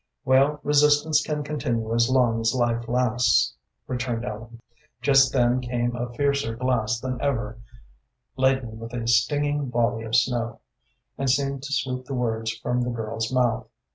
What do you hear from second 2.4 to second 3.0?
as life